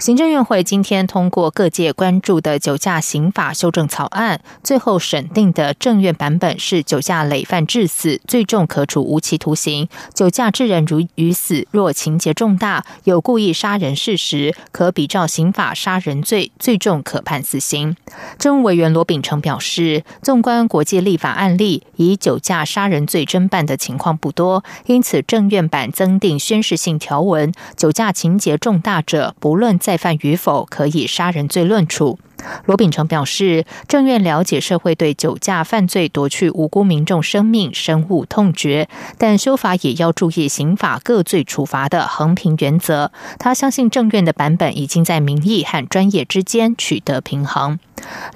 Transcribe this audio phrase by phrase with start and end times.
[0.00, 17.94] 行政院会今天通过各界关注的酒驾刑法修正草案，最后审定的政院版本是酒驾累犯致死，最重可处无期徒刑；酒驾致人如于死，若情节重大，有故意杀人事实，可比照刑法杀人罪，最重可判死刑。
[18.38, 32.20] 政务委员罗秉成表示，纵观国际立法案例，以酒驾杀人罪侦办的情况不多，因此政院版增订宣示性条文，酒驾情节重大者，不论在再犯与否，可以杀人罪论处。
[32.66, 43.10] 罗秉成表示，政院了解社会对酒驾犯罪夺去无辜民众生命深恶痛绝，但修法也要注意刑法各罪处罚的衡平原则。
[43.40, 47.80] 他相信政院的版本已经在民意和专业之间取得平衡。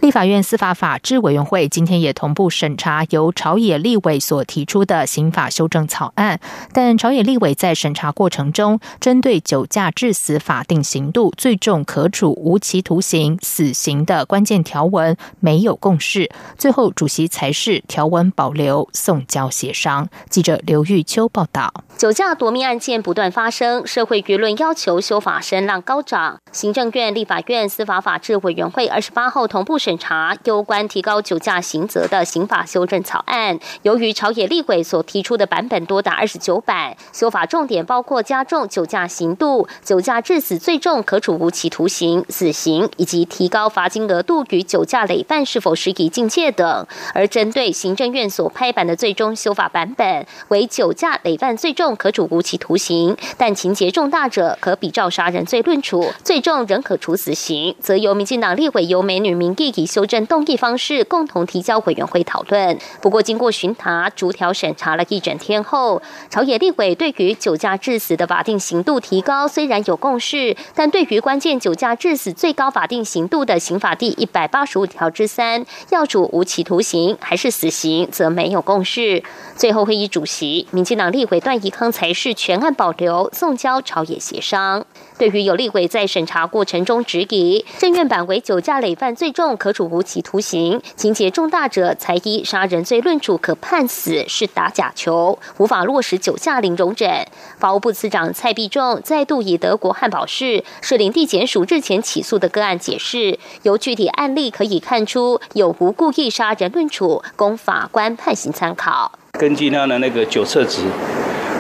[0.00, 6.40] 立法院司法法制委员会今天也同步审查由朝野立委所提出的刑法修正草案，
[6.72, 20.08] 但朝野立委在审查过程中，针对酒驾致死法定刑度最重可处无期徒刑、死刑的关键条文没有共识，最后主席裁示条文保留，送交协商。
[20.28, 21.72] 记者刘玉秋报道。
[21.96, 26.38] 酒驾夺命案件不断发生，社会舆论要求修法声浪高涨。
[26.50, 33.56] 行政院、立法院司法法制委员会二十八号同步审查有关提高酒驾刑责的刑法修正草案。
[33.82, 46.84] 由于朝野立委所提出的版本多达二十九版，修法重点包括加重酒驾刑度、酒驾致死最重可处无期徒刑、死刑，以及提高罚金额度与酒驾累犯是否适宜境界等。
[47.14, 51.94] 而针对行政院所拍板的最终修法版本为酒驾累犯最重。
[51.94, 62.78] 可处无期徒刑，但情节重大者可比照杀人罪论处，最重仍可处死刑，则由民进党立委由美女民意以修正动议方式共同提交委员会讨论。
[63.02, 66.00] 不过，经过巡查、逐条审查了一整天后，
[66.30, 79.22] 朝野立委对于酒驾致死的法定刑度提高虽然有共识，但对于关键酒驾致死最高法定刑度的刑法第一百八十五条之三，要处无期徒刑还是死刑，则没有共识。
[79.54, 81.74] 最后会议主席民进党立委段宜。
[81.74, 84.86] 康才是全案保留，送交朝野协商。
[85.16, 97.26] 对于有立委在审查过程中质疑，政院版为酒驾累犯最重可处无期徒刑，情节重大者才依杀人罪论处可判死，是打假球，无法落实酒驾零容忍。
[97.58, 109.12] 法务部次长蔡必仲再度以德国汉堡市士林地检署日前起诉的个案解释，由具体案例可以看出有无故意杀人论处，供法官判刑参考。
[109.38, 110.82] 根据他的那个酒测值。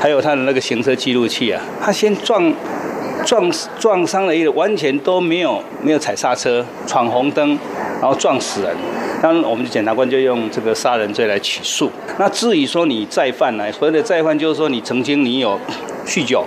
[0.00, 2.52] 还有他的那个行车记录器啊，他先撞
[3.24, 7.58] 撞撞伤了一个，完全都没有没有踩刹车，闯红灯，
[8.00, 8.76] 然后撞死人。
[9.22, 11.90] 那我们的检察官就用这个杀人罪来起诉。
[12.18, 13.72] 那至于说你再犯呢？
[13.72, 15.58] 所谓的再犯就是说你曾经你有
[16.06, 16.44] 酗酒，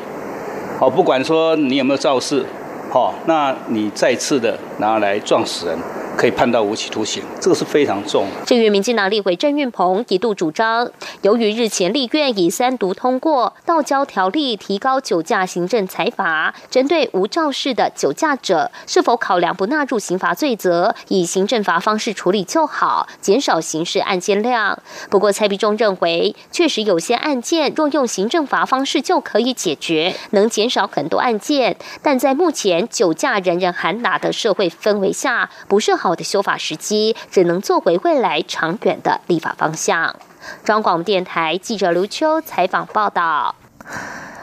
[0.80, 2.46] 好，不管说你有没有肇事，
[2.92, 5.78] 好，那你再次的拿来撞死人。
[6.18, 8.26] 可以判到无期徒刑，这个是非常重。
[8.44, 10.90] 至于民进党立委郑运鹏一度主张，
[11.22, 24.80] 由于日前立院以三读通过《道交条例》，提高酒驾行政裁罚，针对无肇事的酒驾者，是否考量不纳入刑罚罪责，以行政罚方式处理就好，减少刑事案件量。
[25.12, 36.06] 不过蔡必忠认为，确实有些案件若用行政罚方式就可以解决，能减少很多案件，但在目前酒驾人人喊打的社会氛围下，不是好。
[36.07, 40.16] 好的修法时机，只能作为未来长远的立法方向。
[40.63, 43.53] 张广电台记者刘秋采访报道。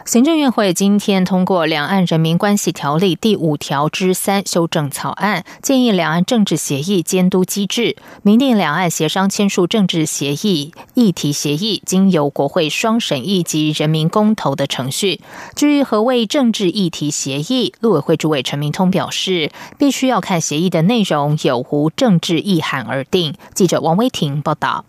[0.06, 15.22] 行政院会今天通过《两岸人民关系条例》第五条之三修正草案，建议两岸政治协议监督机制，明定两岸协商签署政治协议议题协议，经由国会双审议及人民公投的程序。
[15.56, 23.34] 至于何谓政治议题协议，陆委会主委陈明通表示，必须要看协议的内容有无政治意涵而定。
[23.54, 24.84] 记者王威婷报道。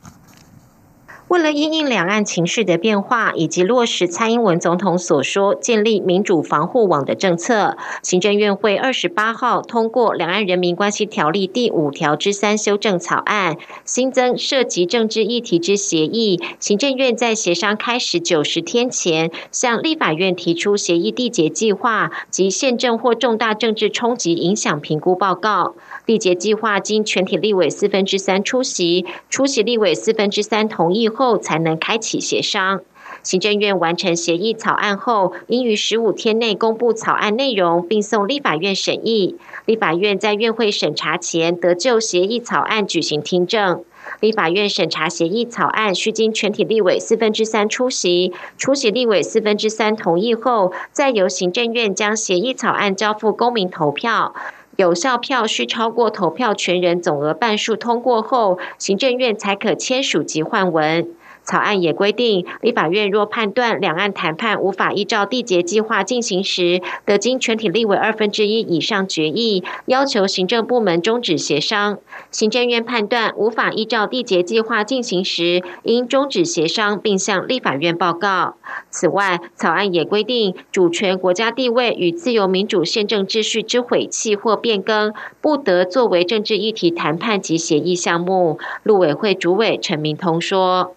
[1.36, 16.40] 为了因应两岸情势的变化，以及落实蔡英文总统所说建立民主防护网的政策，行政院会二十八号通过《两岸人民关系条例》第五条之三修正草案，新增涉及政治议题之协议。
[16.62, 25.76] 行政院在协商开始九十天前，向立法院提出协议缔结计划及宪政或重大政治冲击影响评估报告。
[26.06, 32.82] 缔结计划经全体立委四分之三出席，出席立委四分之三同意后，后才能开启协商。
[33.24, 39.36] 行政院完成协议草案后，应于十五天内公布草案内容，并送立法院审议。
[39.66, 43.84] 立法院在院会审查前，得就协议草案举行听证。
[44.20, 54.36] 立法院审查协议草案，需经全体立委四分之三出席，出席立委四分之三同意后，再由行政院将协议草案交付公民投票。
[54.78, 61.08] 有效票需超过投票权人总额半数通过后，行政院才可签署及换文。
[61.46, 72.00] 草案也规定，立法院若判断两岸谈判无法依照缔结计划进行时，得经全体立委二分之一以上决议，要求行政部门终止协商。
[72.32, 78.56] 行政院判断无法依照缔结计划进行时，应终止协商，并向立法院报告。
[78.90, 88.58] 此外，草案也规定，主权国家地位与自由民主宪政秩序之毁弃或变更，不得作为政治议题谈判及协议项目。
[88.82, 90.95] 陆委会主委陈明通说。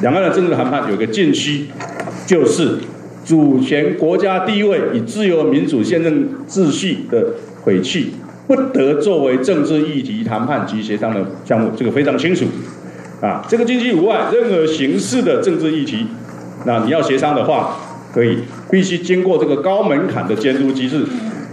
[0.00, 1.66] 两岸的政治谈判有个禁区，
[2.26, 2.78] 就是
[3.24, 8.12] 主权国家地位与自由民主宪政秩序的毁弃，
[8.46, 11.70] 不得作为政治议题谈判及协商的项目。
[11.76, 12.44] 这个非常清楚。
[13.20, 16.06] 啊，这个禁区以外，任何形式的政治议题，
[16.66, 17.76] 那你要协商的话，
[18.12, 18.38] 可以
[18.70, 21.04] 必须经过这个高门槛的监督机制，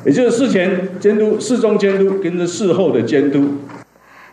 [0.05, 3.55] 也就是事前监督、事中监督跟着事后的监督。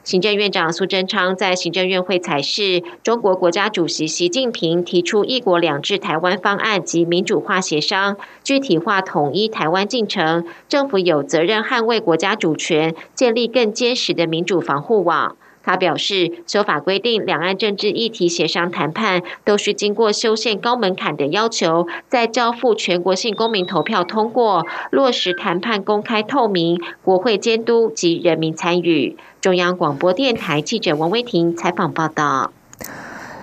[0.09, 10.47] 行政院长苏贞昌在行政院会采示，中国国家主席习近平提出“一国两制”台湾方案及民主化协商，具体化统一台湾进程。
[10.67, 15.37] 政府有责任捍卫国家主权，建立更坚实的民主防护网。
[15.63, 29.19] 他表示，修法规定，两岸政治议题协商谈判都需经过修宪高门槛的要求，再交付全国性公民投票通过，落实谈判公开透明、国会监督及人民参与。
[29.41, 32.53] 中央广播电台记者王威婷采访报道。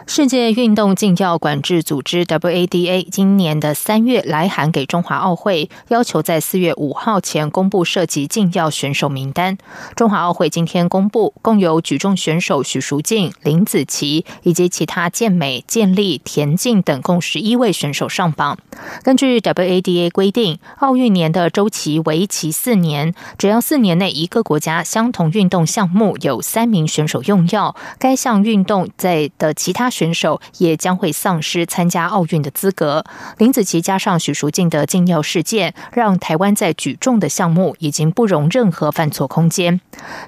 [0.08, 9.58] 世界运动禁药管制组织 WADA 今年的三月来函给中华奥会，要求在四月五号前公布涉及禁药选手名单。
[9.96, 18.60] 中华奥会今天公布，共有举重选手许淑净、林子琪以及其他健美、健力、田径等共十一位选手上榜。
[19.02, 29.90] 根据 WADA 规定，奥运年的周期为期四年，只要四年内一个国家相同运动项目有三名选手用药，该项运动在的其他。
[29.96, 33.06] 选手也将会丧失参加奥运的资格。
[33.38, 39.80] 林子琪加上许淑净的禁药事件，让台湾在举重的项目已经不容任何犯错空间。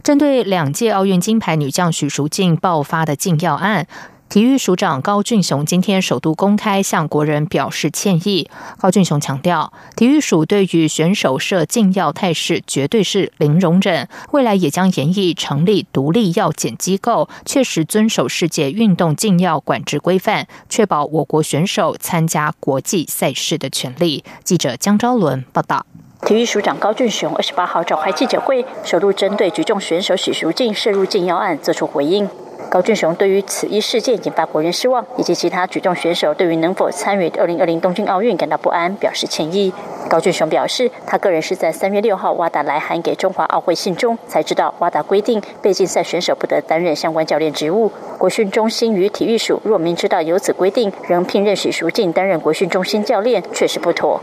[0.01, 3.85] 针对两届奥运金牌女将许淑净爆发的禁药案。
[4.29, 8.49] 体育署长高俊雄今天首度公开向国人表示歉意。
[8.77, 24.25] 高俊雄强调，体育署对于选手涉禁药态势绝对是零容忍，未来也将严议成立独立药检机构，确实遵守世界运动禁药管制规范，确保我国选手参加国际赛事的权利。
[24.43, 25.85] 记者江昭伦报道。
[26.25, 32.27] 体育署长高俊雄二十八号召开记者会，首度针对举重选手许淑净涉入禁药案作出回应。
[32.69, 39.73] 高俊雄对于此一事件引发国人失望，以及其他举重选手对于能否参与二零二零东京奥运感到不安，表示歉意。
[40.09, 47.91] 高俊雄表示，他个人是在三月六号瓦达来函给中华奥会信中，才知道瓦达规定被禁赛选手不得担任相关教练职务。
[48.17, 54.19] 国训中心与体育署若明知道有此规定，仍聘任许淑净担任国训中心教练，确实不妥。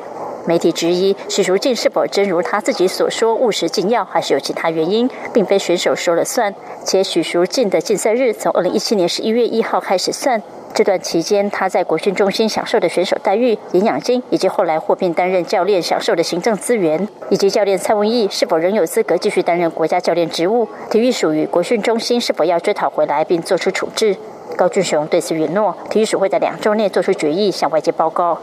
[0.46, 6.54] 媒体质疑许淑净是否真如他自己所说误食禁药，还是有其他原因，并非选手说了算。
[6.84, 10.42] 且许淑净的竞赛日从二零一七年十一月一号开始算，
[10.74, 24.14] 这段期间他在国训中心享受的选手待遇、营养金，以及后来获聘担任教练享受的行政资源，以及教练蔡文义是否仍有资格继续担任国家教练职务，体育署与国训中心是否要追讨回来并作出处置。
[24.56, 28.38] 高俊雄对此允诺，体育署会在两周内做出决议，向外界报告。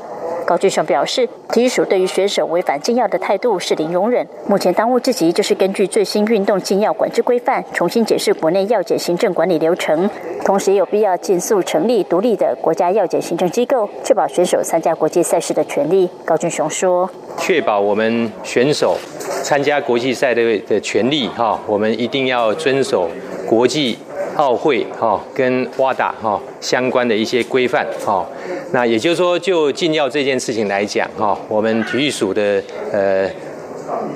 [0.52, 4.28] 高俊雄表示，体育署对于选手违反禁药的态度是零容忍。
[4.46, 10.10] 目前当务之急就是根据最新运动禁药管制规范，重新解释国内药检行政管理流程，
[10.44, 16.10] 同时也有必要尽速成立独立的国家药检行政机构，确保选手参加国际赛事的权利。
[16.26, 18.98] 高俊雄说：“确保我们选手
[19.42, 23.10] 参加国际赛的的权利，哈，我们一定要遵守
[23.48, 23.98] 国际。”
[24.36, 28.26] 奥会哈跟挖达哈相关的一些规范哈。
[28.72, 32.62] 那也就是说，就禁药这件事情来讲哈，我们体育署的
[32.92, 33.30] 呃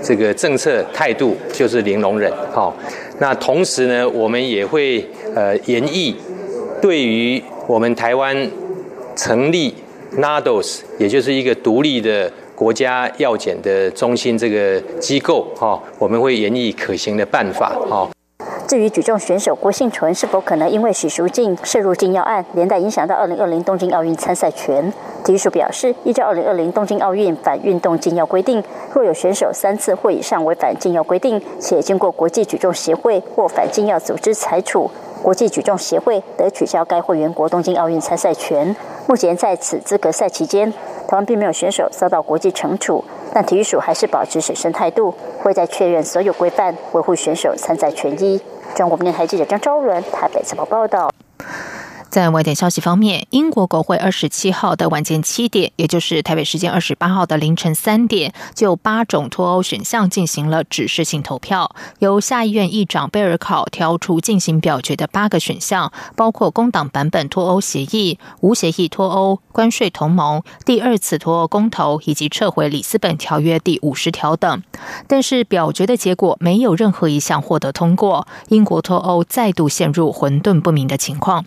[0.01, 2.74] 这个政策态度就是零容忍哈。
[3.19, 5.05] 那同时呢，我们也会
[5.36, 6.15] 呃研议
[6.81, 8.50] 对于我们台湾
[9.15, 9.74] 成立
[10.17, 12.31] NADOS，也就是一个独立的。
[12.55, 18.10] 国家药检的中心这个机构哈，我们会研议可行的办法哈。
[18.67, 24.91] 至于举重选手郭幸存是否可能因为许淑净涉入禁药案，连带影响到二零二零东京奥运参赛权，
[25.24, 34.89] 体育署表示，依照二零二零东京奥运反运动禁药规定，若有选手三次或以上违反禁药规定，且经过国际举重协会或反禁药组织裁处，
[35.22, 38.75] 国际举重协会得取消该会员国东京奥运参赛权。
[39.07, 40.74] 目前在此资格赛期间。
[41.07, 43.03] 台湾并没有选手遭到国际惩处，
[43.36, 45.13] 但体育署还是保持审慎态度，
[45.44, 48.39] 会在确认所有规范，维护选手参赛权益。
[48.74, 51.10] 中国电台记者张昭伦台北采访报道。
[52.15, 61.75] 在外点消息方面，英国国会二十七号的晚间七点，也就是台北时间二十八号的凌晨三点，就八种脱欧选项进行了指示性投票。
[62.00, 74.63] 由下议院议长贝尔考挑出进行表决的八个选项，包括工党版本脱欧协议、无协议脱欧、关税同盟、第二次脱欧公投以及撤回里斯本条约第五十条等。
[75.07, 81.43] 但是表决的结果没有任何一项获得通过，英国脱欧再度陷入混沌不明的情况。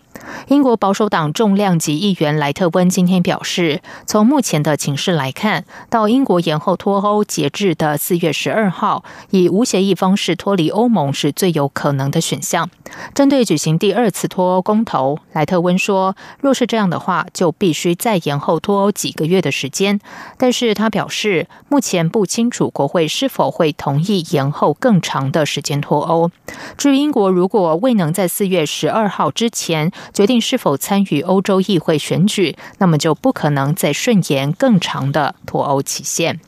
[0.48, 12.68] 英英国保守党重量级议员莱特温今天表示，从目前的情势来看，到英国延后脱欧截至的四月十二号，以无协议方式脱离欧盟是最有可能的选项。
[13.14, 20.00] 针对举行第二次脱欧公投，莱特温说，若是这样的话，就必须再延后脱欧几个月的时间。
[20.36, 26.32] 但是他表示，目前不清楚国会是否会同意延后更长的时间脱欧。
[26.76, 36.40] 至于英国如果未能在四月十二号之前，决定 是否参与欧洲议会选举，那么就不可能再顺延更长的脱欧期限。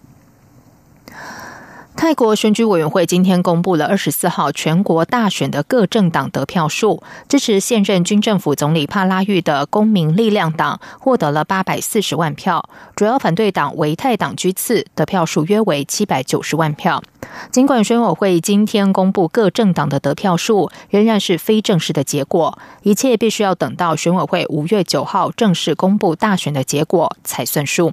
[2.00, 12.66] 泰国选举委员会今天公布了二十四号全国大选的各政党得票数，支持现任军政府总理帕拉育的公民力量党获得了八百四十万票，
[12.96, 17.02] 主要反对党维泰党居次，得票数约为七百九十万票。
[17.52, 27.92] 尽管选委会今天公布各政党的得票数，仍然是非正式的结果，一切必须要等到选委会五月九号正式公布大选的结果才算数。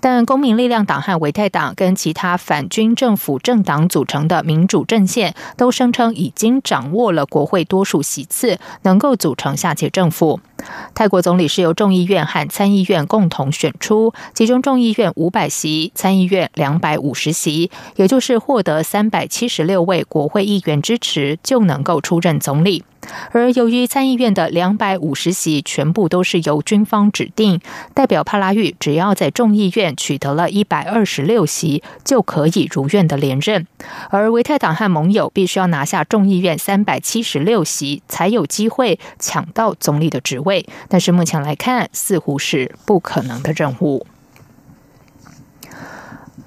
[0.00, 10.40] 但公民力量党和维泰党跟其他反军政府政党组成的民主阵线，都声称已经掌握了国会多数席次，能够组成下届政府。
[10.94, 22.84] 泰国总理是由众议院和参议院共同选出，其中众议院五百席，参议院两百五十席，也就是获得三百七十六位国会议员支持，就能够出任总理。
[23.30, 27.60] 而由于参议院的两百五十席全部都是由军方指定，
[27.94, 33.66] 代表帕拉育只要在众议院取得了一百二十六席，就可以如愿的连任。
[34.10, 40.45] 而维泰党和盟友必须要拿下众议院三百七十六席，才有机会抢到总理的职位。
[40.46, 44.06] 位但是目前来看，似乎是不可能的任务。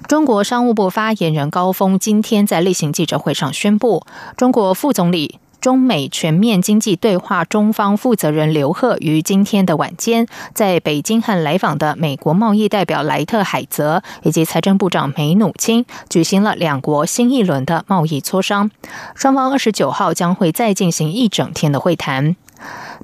[0.07, 4.03] 中国商务部发言人高峰今天在例行记者会上宣布，
[4.35, 5.39] 中国副总理。
[5.61, 18.71] 中美全面经济对话中方负责人刘鹤于今天的晚间，在北京和来访的美国贸易代表莱特海泽以及财政部长梅努钦举行了两国新一轮的贸易磋商。
[19.15, 22.37] 双方二十九号将会再进行一整天的会谈。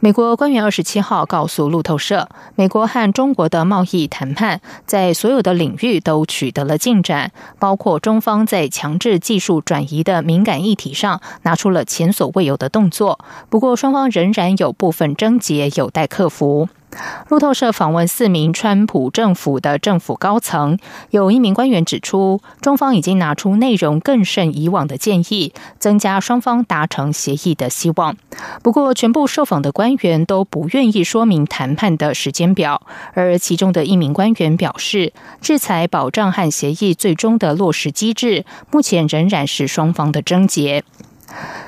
[0.01, 13.19] 美国官员二十七号告诉路透社，美国和中国的贸易谈判在所有的领域都取得了进展，包括中方在强制技术转移的敏感议题上拿出了前所未有的动作。
[13.49, 16.67] 不过，双方仍然有部分症结有待克服。
[17.29, 20.77] 路透社访问四名川普政府的政府高层，
[21.09, 28.15] 有一名官员指出，中方已经拿出内容更甚以往的建议，增加双方达成协议的希望。
[28.61, 32.81] 不过，全部受访的官员都不愿意说明谈判的时间表，
[33.13, 40.83] 而其中的一名官员表示，制裁保障和协议最终的落实机制，目前仍然是双方的症结。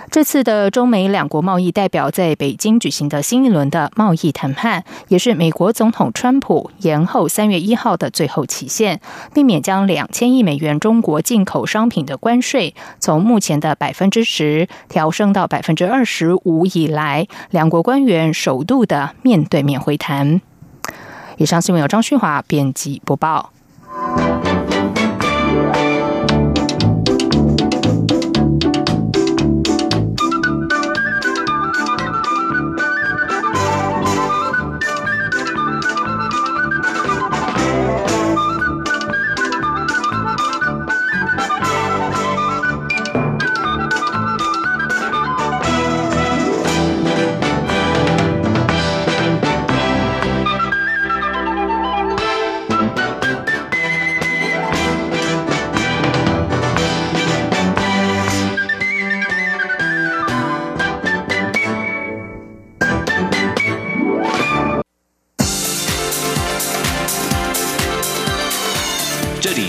[0.10, 9.00] 这次的中美两国贸易代表在北京举行的新一轮的贸易谈判，也是美国总统川普延后三月一号的最后期限，
[9.34, 20.42] 避免将两千亿美元中国进口商品的关税从目前的百分之十调升到百分之二十五以来，两国官员首度的面对面会谈。
[21.36, 23.52] 以上新闻由张旭华编辑播报。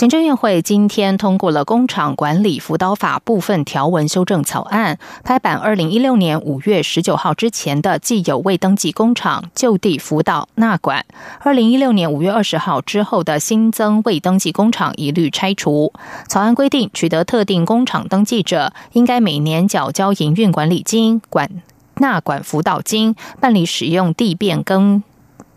[0.00, 11.02] 行政院会今天通过了《工厂管理辅导法》部分条文修正草案，拍板二零一六年五月十九号之前的既有未登记工厂就地辅导纳管；
[11.40, 15.92] 二零一六年五月二十号之后的新增未登记工厂一律拆除。
[16.26, 21.50] 草案规定，取得特定工厂登记者，应该每年缴交营运管理金、管
[21.96, 25.02] 纳管辅导金，办理使用地变更。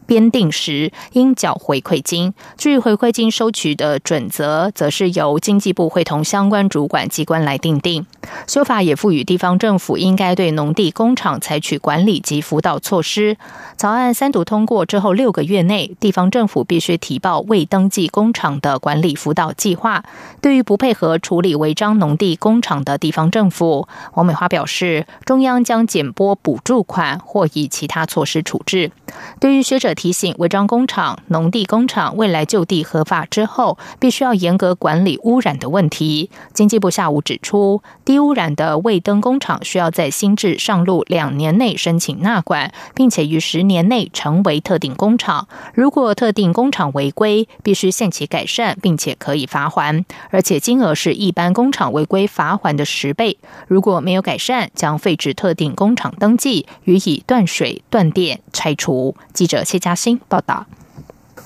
[0.03, 8.05] 编定时应缴回馈金，至于回馈金收取的准则，则是由经济部会同相关主管机关来定定。
[8.47, 13.37] 修法也赋予地方政府应该对农地工厂采取管理及辅导措施。
[13.77, 20.03] 草案三读通过之后六个月内，地方政府必须提报未登记工厂的管理辅导计划。
[20.41, 28.91] 对于不配合处理违章农地工厂的地方政府，王美花表示，中央将减拨补助款或以其他措施处置。
[29.39, 36.29] 对于学者提醒，违章工厂、农地工厂未来就地合法之后，必须要严格管理污染的问题。
[36.53, 37.81] 经济部下午指出，
[38.13, 45.47] 低污染的未登工厂需要在新制上路两年内申请纳管，并且于十年内成为特定工厂。
[45.73, 53.39] 如果特定工厂违规，必须限期改善，并且可以罚还，而且金额是一般工厂违规罚还的十倍。
[53.67, 59.15] 如果没有改善，将废止特定工厂登记，予以断水、断电、拆除。
[59.33, 60.67] 记者谢嘉欣报道。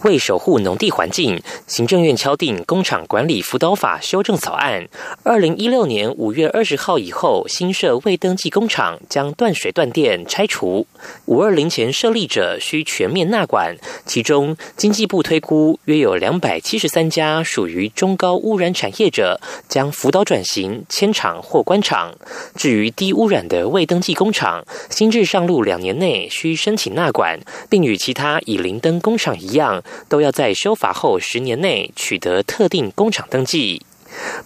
[0.03, 4.87] 为守护农地环境，行政院敲定工厂管理辅导法修正草案。
[5.23, 10.85] 二零一六年五月二十号以后，新设未登记工厂将断水断电拆除。
[11.25, 13.75] 五二零前设立者需全面纳管。
[14.05, 22.13] 其中，经济部推估约有两百七十三家属于中高污染产业者，将辅导转型迁厂或关厂。
[22.55, 29.83] 至于低污染的未登记工厂，新制上路两年内需申请纳管，并与其他已零登工厂一样。
[30.07, 33.81] 都要在修法后十年内取得特定工厂登记。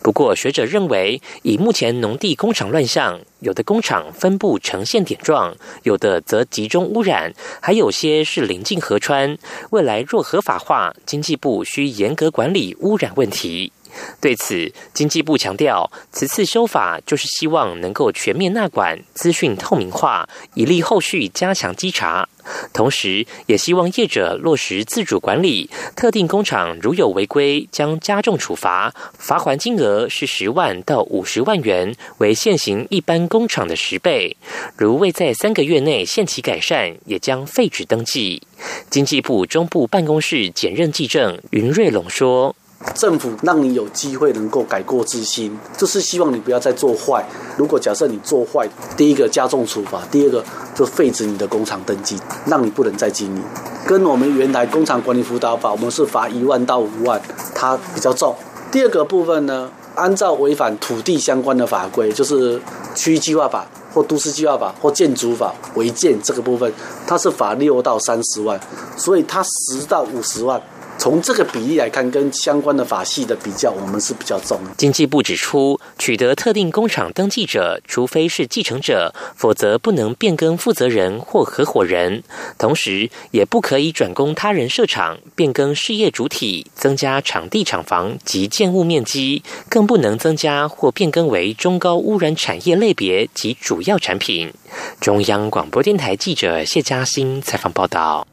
[0.02, 9.38] 不过，学者认为，以目前农地工厂乱象，有的工厂分布呈现点状，有的则集中污染，还有些是临近河川。
[9.70, 13.72] 未来若合法化，经济部需严格管理污染问题。
[14.20, 22.28] 对此，经济部强调，此次修法就是希望能够全面纳管、资讯透明化，以利后续加强稽查。
[22.74, 34.36] 同时，也希望业者落实自主管理，特定工厂如有违规，将加重处罚，罚款金额是十万到五十万元，为现行一般工厂的十倍。
[34.76, 38.42] 如未在三个月内限期改善，也将废止登记。
[38.90, 42.56] 经济部中部办公室检任技正云瑞龙说。
[42.96, 47.24] 政府让你有机会能够改过自新，就是希望你不要再做坏。
[47.58, 48.68] 如果假设你做坏，
[48.98, 50.44] 第一个加重处罚，第二个
[50.76, 53.44] 就废止你的工厂登记，让你不能再经营。
[53.86, 57.22] 跟我们原来工厂管理辅导法，我们是罚一万到五万，
[57.54, 58.36] 它比较重。
[58.72, 62.62] 第二个部分呢，按照违反土地相关的法规，就是
[62.96, 66.72] 区域计划法或都市计划法或建筑法违建这个部分，
[67.06, 68.60] 它是罚六到三十万，
[68.96, 70.62] 所以它十到五十万。
[71.02, 74.60] 从这个比例来看，跟相关的法系的比较，我们是比较重。
[74.78, 82.22] 经济部指出，取得特定工厂登记者，除非是继承者，否则不能变更负责人或合伙人，
[82.60, 94.54] 同时也不可以转供他人设厂、变更事业主体、增加场地厂房及建物面积，更不能增加或变更为中高污染产业类别及主要产品。
[95.00, 98.28] 中央广播电台记者谢嘉欣采访报道。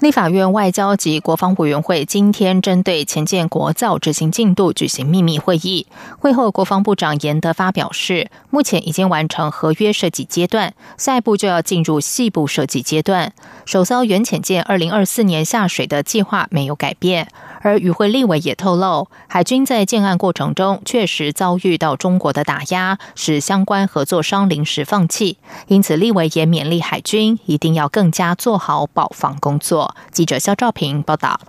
[0.00, 5.86] 立法院外交及国防委员会今天针对前建国造执行进度举行秘密会议。
[6.18, 13.32] 会后，国防部长严德发表示，目前已经完成合约设计阶段，下一步就要进入细部设计阶段。
[13.64, 17.28] 首艘原潜舰二零二四年下水的计划没有改变。
[17.64, 25.38] 而与会立委也透露，海军在建案过程中确实遭遇到中国的打压，使相关合作商临时放弃。
[25.68, 29.96] 因此，立委也勉励海军一定要更加做好保防工作。
[30.12, 31.40] 记者肖兆平报道。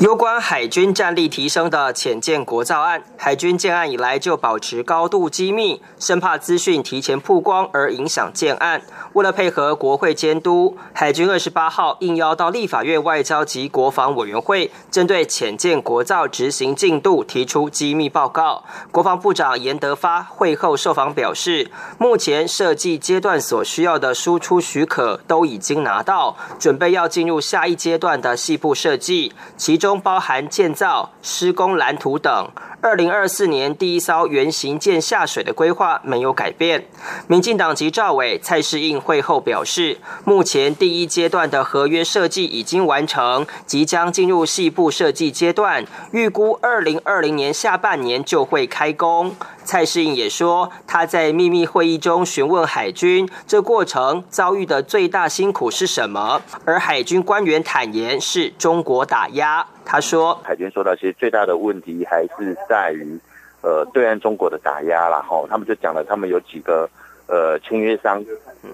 [0.00, 8.80] 有关海军战力提升的浅舰国造案，海军建案以来就保持高度机密，生怕资讯提前曝光而影响建案。
[9.14, 18.62] 为了配合国会监督，海军二十八号应邀到立法院外交及国防委员会，针对浅舰国造执行进度提出机密报告。
[18.92, 29.98] 国防部长严德发会后受访表示，目前设计阶段所需要的输出许可都已经拿到，准备要进入下一阶段的细部设计，其中。
[30.00, 32.48] 包含建造、施工蓝图等。
[32.80, 36.86] 二零二四年第一艘原型舰下水的规划没有改变。
[37.26, 49.34] 民进党籍赵伟、蔡世应会后表示，目前第一阶段的合约设计已经完成，即将进入细部设计阶段，预估二零二零年下半年就会开工。
[49.68, 56.40] 蔡世应也说，他在秘密会议中询问海军，这过程遭遇的最大辛苦是什么？
[56.64, 59.66] 而海军官员坦言，是中国打压。
[59.84, 63.20] 他说，海军说到，其实最大的问题还是在于，
[63.60, 65.20] 呃，对岸中国的打压啦。
[65.28, 66.88] 哈，他们就讲了，他们有几个。
[67.28, 68.24] 呃，签约商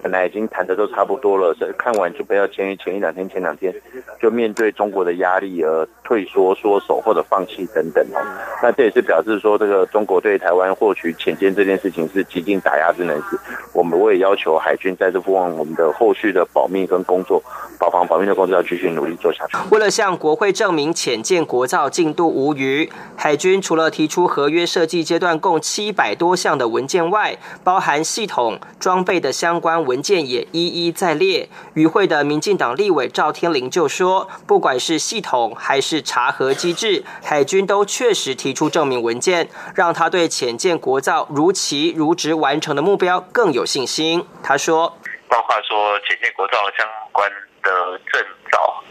[0.01, 3.73] 本来已经谈的都差不多了，看完准备要签约前一两天、前两天，
[4.17, 8.21] 就面对中国的压力而退缩、缩手或者放弃等等哦。
[8.63, 13.37] 那这也是表示说，这个中国对台湾获取潜舰这件事情是极尽打压之能事。
[13.73, 17.43] 我们我也要求海军在这部分我们的后续的保密跟工作、
[17.77, 19.57] 保防保密的工作要继续努力做下去。
[19.69, 28.44] 为了向国会证明潜舰国造进度无虞，海军除了提出合约设计阶段共七百多项的文件外，包含系统。
[28.79, 31.49] 装备的相关文件也一一在列。
[31.73, 44.25] 与会的民进党立委赵天麟就说，不管是系统还是查核机制，海军都确实提出证明文件，让他对潜舰国造如期如职完成的目标更有信心。
[44.43, 47.29] 他说，包括说潜舰国造相关
[47.63, 48.83] 的证照、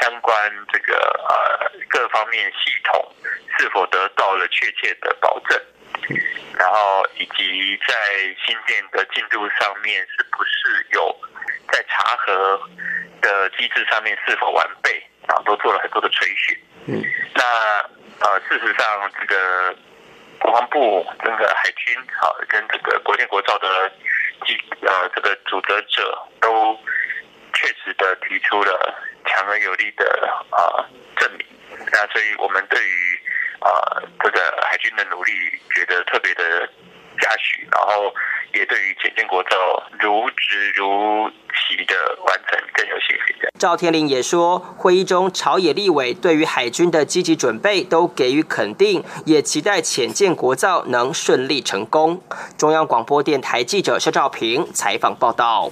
[0.00, 0.34] 相关
[0.72, 1.34] 这个呃
[1.88, 3.04] 各方面系统
[3.58, 5.60] 是否得到了确切的保证。
[6.58, 7.94] 然后以及在
[8.46, 11.16] 新店的进度上面，是不是有
[11.72, 12.60] 在查核
[13.20, 15.02] 的机制上面是否完备？
[15.26, 16.58] 啊，都做了很多的垂询。
[16.86, 17.02] 嗯，
[17.34, 17.42] 那
[18.20, 19.74] 呃，事实上，这个
[20.38, 23.90] 国防部、这个海军，好，跟这个国建国造的
[24.46, 26.78] 机呃这个主责者，都
[27.54, 28.94] 确实的提出了
[29.26, 30.84] 强而有力的啊
[31.16, 31.46] 证明。
[31.90, 33.13] 那所以我们对于。
[33.64, 33.72] 啊，
[34.22, 35.32] 这个海军的努力，
[35.74, 36.42] 觉得特别的
[37.18, 38.12] 嘉许，然后
[38.52, 39.56] 也对于潜舰国造
[39.98, 41.94] 如职如期的
[42.26, 43.34] 完成更有信心。
[43.58, 52.20] 赵天麟也说，会议中朝野立委对于海军的积极准备都给予肯定，也期待潜舰国造能顺利成功。
[52.58, 55.70] 中央广播电台记者肖兆平采访报道。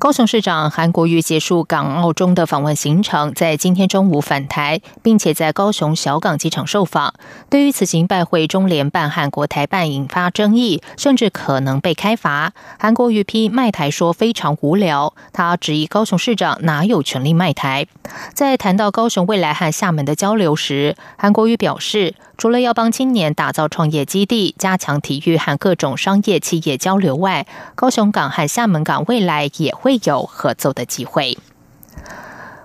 [0.00, 7.12] 高雄市长韩国瑜结束港澳中的访问行程，在今天中午返台，并且在高雄小港机场受访。
[7.50, 15.12] 对于此行拜会中联办和国台办引发争议，甚至可能被开罚，韩国瑜批卖台说非常无聊。
[15.34, 17.86] 他质疑高雄市长哪有权利卖台？
[18.32, 22.14] 在谈到高雄未来和厦门的交流时，韩国瑜表示。
[22.40, 31.36] 除了要帮青年打造创业基地、加强体育和各种商业企业交流外，高雄港和厦门港未来也会会有合作的机会。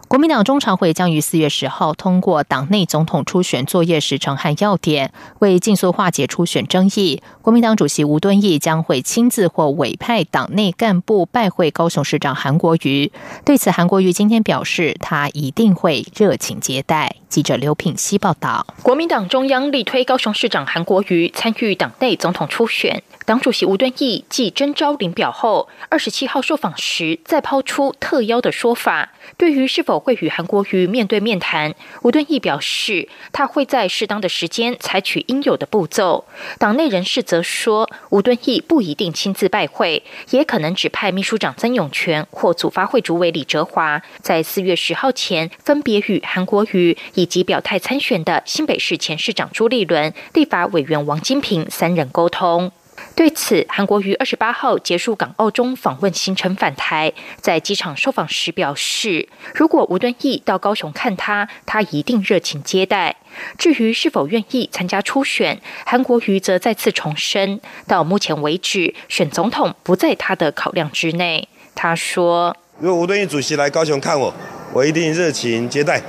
[0.08, 7.22] 国民党中常会将于四月十号通过党内总统初选作业时程和要点，为尽速化解初选争议。
[7.42, 13.12] 国民党主席吴敦义将会亲自或委派党内干部拜会高雄市长韩国瑜。
[13.44, 17.16] 对此，韩国瑜今天表示，他一定会热情接待。
[17.28, 18.66] 记者刘品希报道。
[18.84, 23.04] 国民党中央力推高雄市长韩国瑜参与党内总统初选。
[23.26, 29.10] 党主席吴敦义继征召领表后，二十七号受访时再抛出特邀的说法。
[29.36, 36.26] 对于是否会与韩国瑜面对面谈，吴敦义表示，他会在适当的时间采取应有的步骤。
[36.58, 52.72] 党内人士则说，吴敦义不一定亲自拜会，也可能指派秘书长曾永权或组发会主委李哲华，在四月十号前分别与韩国瑜以及表态参选的新北市前市长朱立伦、立法委员王金平三人沟通。
[53.16, 63.16] 对此，韩国于二十八号结束港澳中访问行程返台，在机场受访时表示，如果吴敦义到高雄看他，他一定热情接待。
[63.58, 71.48] 至于是否愿意参加初选，韩国瑜则再次重申，到目前为止，选总统不在他的考量之内。
[71.74, 74.34] 他说：“如果吴敦义主席来高雄看我，
[74.74, 76.02] 我一定热情接待，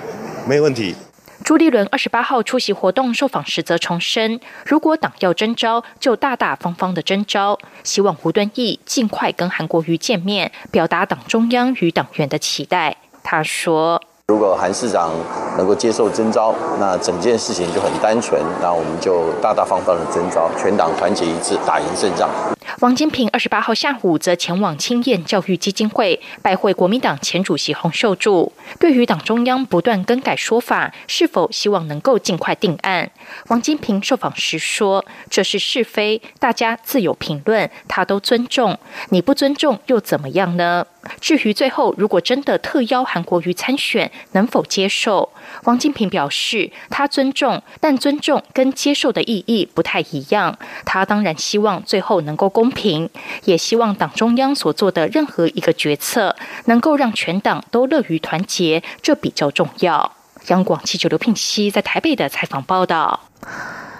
[0.49, 0.97] 没有问题。”
[1.46, 12.96] 朱立伦二十八号出席活动受访时则重申，如果党要征召，就大大方方的征召，希望胡敦义尽快跟韩国瑜见面，表达党中央与党员的期待。
[13.22, 15.12] 他说：“如果韩市长
[15.56, 22.28] 能够接受征召，那整件事情就很单纯，那我们就大大方方的征召，全党团结一致，打赢胜仗。”
[22.80, 28.52] 王金平二十八号下午则前往青燕教育基金会拜会国民党前主席洪秀柱。
[28.80, 33.08] 对于党中央不断更改说法，是否希望能够尽快定案？
[33.46, 38.76] 王金平受访时说：“这是是非，大家自有评论，他都尊重。
[39.10, 40.84] 你不尊重又怎么样呢？”
[41.21, 45.31] 至于最后如果真的特邀韩国瑜参选，能否接受？
[45.64, 50.59] 王金平表示，他尊重，但尊重跟接受的意义不太一样。
[50.85, 53.09] 他当然希望最后能够公平，
[53.45, 60.12] 也希望党中央所做的任何一个决策，能够让全党都乐于团结，这比较重要。
[60.49, 63.21] 央广记者刘聘熙在台北的采访报道。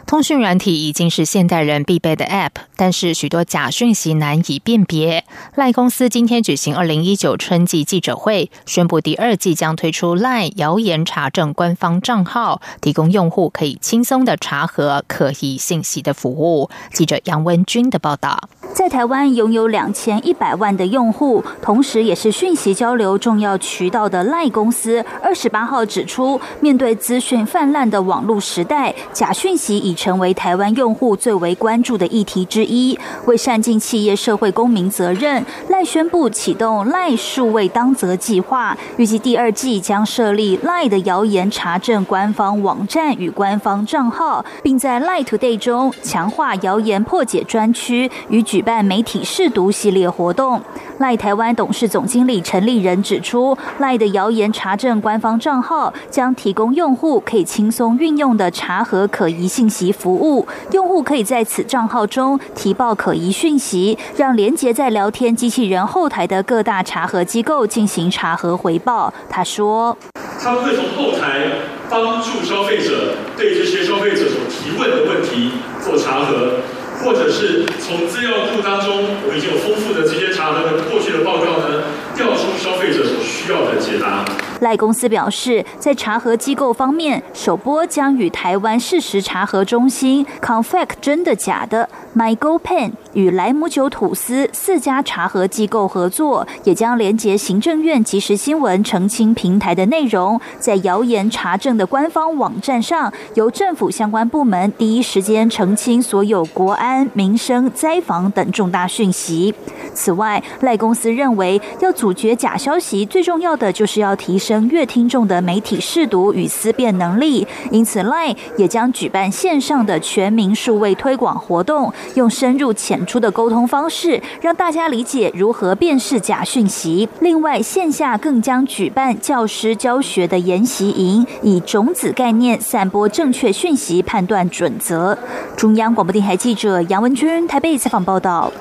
[0.07, 5.25] 通讯软体已经是现代人必备的 App，但是许多假讯息难以辨别。
[5.55, 16.69] 赖公司今天举行二零一九春季记者会，宣布第二季将推出赖谣言查证官方账号，提供用户可以轻松的查核可疑信息的服务。
[16.93, 18.39] 记者杨文军的报道。
[18.75, 32.66] 在台湾拥有两千一百万的用户，同时也是讯息交流重要渠道的赖公司，二十八号指出，面对资讯泛滥的网络时代，假讯息已成为台湾用户最为关注的议题之一。
[32.67, 48.67] 一为善尽企业社会公民责任，赖宣布启动赖数位当责计划，预计第二季将设立赖的谣言查证官方网站与官方账号，并在赖 Today 中强化谣言破解专区与举。
[48.67, 50.61] 办媒体试读系列活动，
[50.99, 60.45] 赖台湾董事总经理陈立仁指出，赖的谣言查证官方账号将提供用户可以轻松运用的查核可疑信息服务。
[60.73, 69.13] 用户可以在此账号中提报可疑讯息，让连接在聊天机器人后台的各大查核机构进行查核回报。
[69.29, 69.97] 他说
[70.43, 71.47] ：“他们会从后台
[71.89, 76.61] 帮助消费者对这些消费者所提问的问题做查核。”
[77.05, 81.85] 或者是从资料库当中，我已经有丰富的这些查核的过去的报告呢，
[82.17, 84.25] 调出消费者所需要的解答。
[84.61, 109.55] 赖公司表示，在查核机构方面，首播将与台湾事实查核中心、Confact 真的假的、MyGoPen 与莱姆酒吐司四家查核机构合作，也将连接行政院即时新闻澄清平台的内容，在谣言查证的官方网站上，由政府相关部门第一时间澄清所有国安、民生、灾防等重大讯息。
[109.97, 114.37] 此外，赖公司认为，要阻绝假消息，最重要的就是要提。
[114.39, 127.09] 升乐听众的媒体试读与思辨能力，因此赖也将举办线上的全民数位推广活动，用深入浅出的沟通方式，让大家理解如何辨识假讯息。
[127.21, 135.19] 另外，线下更将举办教师教学的研习营，以种子概念散播正确讯息判断准则。
[135.57, 138.53] 中央广播电台记者杨文君台北采访报道。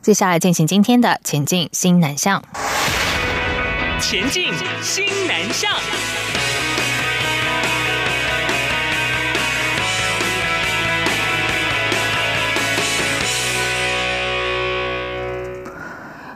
[0.00, 2.42] 接下来进行今天的前进新南向。
[4.00, 5.70] 前进新南向。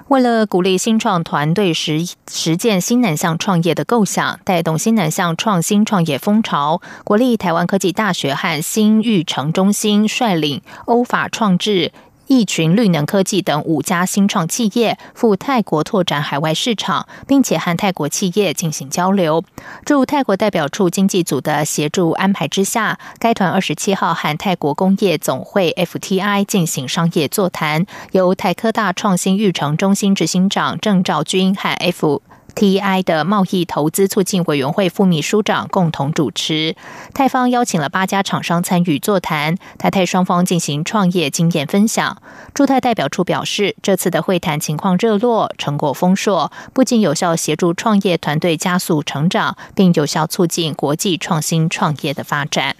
[0.09, 11.92] 为了鼓励新创团队实实践新南向创业的构想，带动新南向创新创业风潮，国立台湾科技大学和新育成中心率领欧法创智。
[12.33, 19.45] 一群绿能科技等五家新创企业赴泰国拓展海外市场，并且和泰国企业进行交流。
[19.85, 32.23] 驻泰国代表处经济组的协助安排之下，该团二十七号和泰国工业总会 FTI 进行商业座谈，由台科大创新育成中心执行长郑兆军和 F。
[32.55, 33.03] T.I.
[33.03, 36.77] 的贸易投资促进委员会副秘书长共同主持，
[37.15, 42.21] 泰方邀请了八家厂商参与座谈，台泰双方进行创业经验分享。
[42.55, 52.77] 驻泰代表处表示，这次的会谈情况热络，成果丰硕，不仅有效协助创业团队加速成长，并有效促进国际创新创业的发展。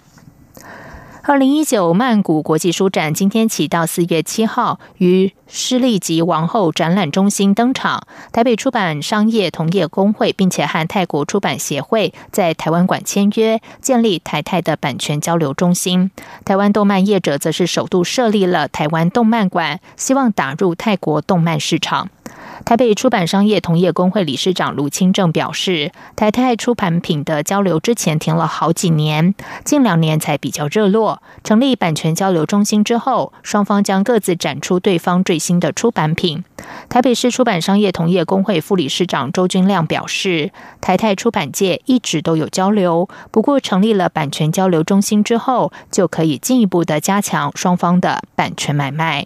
[1.25, 8.05] 二零一九曼谷国际书展今天起到四月七号于施利吉王后展览中心登场。
[8.33, 16.11] 台北出版商业同业工会并且和泰国出版协会在台湾馆签约，建立台泰的版权交流中心。
[16.43, 22.09] 台湾动漫业者则是首度设立了台湾动漫馆，希望打入泰国动漫市场。
[22.65, 31.21] 台北出版商业同业工会理事长卢清正表示，台泰出版品的交流之前停了好几年，近两年才比较热络。
[31.43, 36.43] 成立版权交流中心之后，双方将各自展出对方最新的出版品。
[36.87, 49.25] 台北市出版商业同业工会副理事长周君亮表示，台泰出版界一直都有交流，不过成立了版权交流中心之后，就可以进一步的加强双方的版权买卖。